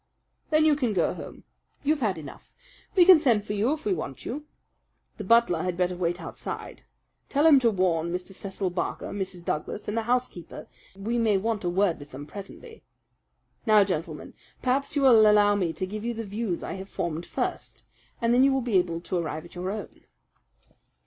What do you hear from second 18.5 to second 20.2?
will be able to arrive at your own."